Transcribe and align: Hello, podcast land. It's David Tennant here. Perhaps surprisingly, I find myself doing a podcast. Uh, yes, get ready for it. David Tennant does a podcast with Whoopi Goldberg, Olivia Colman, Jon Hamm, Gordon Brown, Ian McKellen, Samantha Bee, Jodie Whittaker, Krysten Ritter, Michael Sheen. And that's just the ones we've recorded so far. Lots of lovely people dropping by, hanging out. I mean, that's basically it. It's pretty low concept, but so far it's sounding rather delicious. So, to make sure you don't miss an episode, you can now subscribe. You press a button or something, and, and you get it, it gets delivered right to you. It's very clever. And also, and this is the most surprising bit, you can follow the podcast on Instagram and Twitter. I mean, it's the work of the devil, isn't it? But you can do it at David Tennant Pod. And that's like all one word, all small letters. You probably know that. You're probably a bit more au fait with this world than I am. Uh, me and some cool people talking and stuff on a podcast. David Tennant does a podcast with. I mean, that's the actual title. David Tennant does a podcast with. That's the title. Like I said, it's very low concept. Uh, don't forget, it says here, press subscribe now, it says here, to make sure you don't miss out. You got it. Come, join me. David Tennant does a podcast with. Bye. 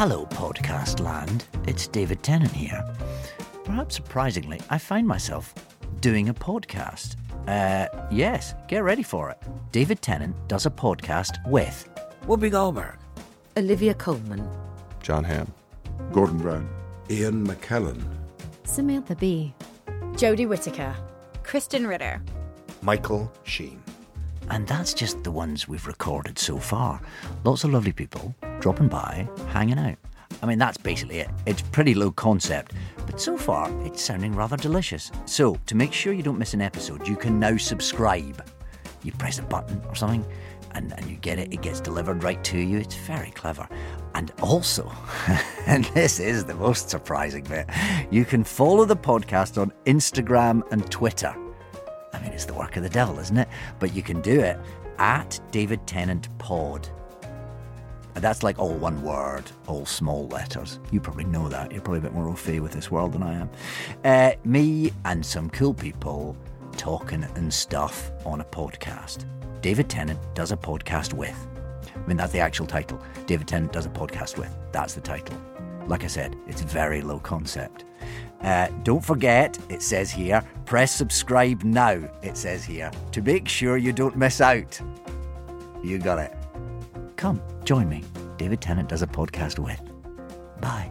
Hello, 0.00 0.24
podcast 0.30 1.00
land. 1.00 1.44
It's 1.66 1.86
David 1.86 2.22
Tennant 2.22 2.52
here. 2.52 2.82
Perhaps 3.64 3.96
surprisingly, 3.96 4.58
I 4.70 4.78
find 4.78 5.06
myself 5.06 5.54
doing 6.00 6.30
a 6.30 6.32
podcast. 6.32 7.16
Uh, 7.46 7.86
yes, 8.10 8.54
get 8.66 8.82
ready 8.82 9.02
for 9.02 9.28
it. 9.28 9.36
David 9.72 10.00
Tennant 10.00 10.34
does 10.48 10.64
a 10.64 10.70
podcast 10.70 11.46
with 11.46 11.86
Whoopi 12.22 12.50
Goldberg, 12.50 12.96
Olivia 13.58 13.92
Colman, 13.92 14.48
Jon 15.02 15.22
Hamm, 15.22 15.52
Gordon 16.12 16.38
Brown, 16.38 16.66
Ian 17.10 17.46
McKellen, 17.46 18.02
Samantha 18.64 19.14
Bee, 19.14 19.52
Jodie 20.12 20.48
Whittaker, 20.48 20.96
Krysten 21.42 21.86
Ritter, 21.86 22.22
Michael 22.80 23.30
Sheen. 23.44 23.82
And 24.48 24.66
that's 24.66 24.94
just 24.94 25.22
the 25.22 25.30
ones 25.30 25.68
we've 25.68 25.86
recorded 25.86 26.38
so 26.38 26.58
far. 26.58 27.00
Lots 27.44 27.64
of 27.64 27.72
lovely 27.72 27.92
people 27.92 28.34
dropping 28.60 28.88
by, 28.88 29.28
hanging 29.48 29.78
out. 29.78 29.96
I 30.42 30.46
mean, 30.46 30.58
that's 30.58 30.78
basically 30.78 31.18
it. 31.18 31.30
It's 31.46 31.62
pretty 31.62 31.94
low 31.94 32.10
concept, 32.10 32.72
but 33.06 33.20
so 33.20 33.36
far 33.36 33.70
it's 33.84 34.02
sounding 34.02 34.34
rather 34.34 34.56
delicious. 34.56 35.10
So, 35.26 35.58
to 35.66 35.74
make 35.74 35.92
sure 35.92 36.12
you 36.12 36.22
don't 36.22 36.38
miss 36.38 36.54
an 36.54 36.62
episode, 36.62 37.06
you 37.06 37.16
can 37.16 37.38
now 37.38 37.56
subscribe. 37.56 38.42
You 39.02 39.12
press 39.12 39.38
a 39.38 39.42
button 39.42 39.82
or 39.88 39.94
something, 39.94 40.24
and, 40.72 40.92
and 40.96 41.06
you 41.06 41.16
get 41.16 41.38
it, 41.38 41.52
it 41.52 41.62
gets 41.62 41.80
delivered 41.80 42.22
right 42.22 42.42
to 42.44 42.58
you. 42.58 42.78
It's 42.78 42.94
very 42.94 43.30
clever. 43.32 43.68
And 44.14 44.32
also, 44.42 44.90
and 45.66 45.84
this 45.86 46.20
is 46.20 46.44
the 46.44 46.54
most 46.54 46.88
surprising 46.88 47.44
bit, 47.44 47.68
you 48.10 48.24
can 48.24 48.44
follow 48.44 48.84
the 48.84 48.96
podcast 48.96 49.60
on 49.60 49.72
Instagram 49.84 50.62
and 50.72 50.90
Twitter. 50.90 51.34
I 52.20 52.24
mean, 52.24 52.32
it's 52.32 52.44
the 52.44 52.54
work 52.54 52.76
of 52.76 52.82
the 52.82 52.88
devil, 52.88 53.18
isn't 53.18 53.36
it? 53.36 53.48
But 53.78 53.94
you 53.94 54.02
can 54.02 54.20
do 54.20 54.40
it 54.40 54.58
at 54.98 55.40
David 55.50 55.86
Tennant 55.86 56.28
Pod. 56.38 56.88
And 58.14 58.24
that's 58.24 58.42
like 58.42 58.58
all 58.58 58.74
one 58.74 59.02
word, 59.02 59.44
all 59.66 59.86
small 59.86 60.26
letters. 60.28 60.80
You 60.90 61.00
probably 61.00 61.24
know 61.24 61.48
that. 61.48 61.72
You're 61.72 61.80
probably 61.80 62.00
a 62.00 62.02
bit 62.02 62.12
more 62.12 62.28
au 62.28 62.34
fait 62.34 62.60
with 62.60 62.72
this 62.72 62.90
world 62.90 63.12
than 63.12 63.22
I 63.22 63.34
am. 63.34 63.50
Uh, 64.04 64.32
me 64.44 64.92
and 65.04 65.24
some 65.24 65.48
cool 65.50 65.72
people 65.72 66.36
talking 66.76 67.24
and 67.36 67.52
stuff 67.52 68.10
on 68.26 68.40
a 68.40 68.44
podcast. 68.44 69.24
David 69.62 69.88
Tennant 69.88 70.18
does 70.34 70.52
a 70.52 70.56
podcast 70.56 71.14
with. 71.14 71.46
I 71.94 72.06
mean, 72.06 72.16
that's 72.16 72.32
the 72.32 72.40
actual 72.40 72.66
title. 72.66 73.00
David 73.26 73.46
Tennant 73.46 73.72
does 73.72 73.86
a 73.86 73.90
podcast 73.90 74.38
with. 74.38 74.54
That's 74.72 74.94
the 74.94 75.00
title. 75.00 75.40
Like 75.86 76.04
I 76.04 76.08
said, 76.08 76.36
it's 76.46 76.62
very 76.62 77.00
low 77.00 77.18
concept. 77.20 77.84
Uh, 78.42 78.68
don't 78.82 79.04
forget, 79.04 79.58
it 79.68 79.82
says 79.82 80.10
here, 80.10 80.42
press 80.64 80.92
subscribe 80.92 81.62
now, 81.62 82.00
it 82.22 82.36
says 82.36 82.64
here, 82.64 82.90
to 83.12 83.20
make 83.20 83.48
sure 83.48 83.76
you 83.76 83.92
don't 83.92 84.16
miss 84.16 84.40
out. 84.40 84.80
You 85.84 85.98
got 85.98 86.18
it. 86.18 86.34
Come, 87.16 87.40
join 87.64 87.88
me. 87.88 88.02
David 88.38 88.60
Tennant 88.60 88.88
does 88.88 89.02
a 89.02 89.06
podcast 89.06 89.58
with. 89.58 89.80
Bye. 90.60 90.90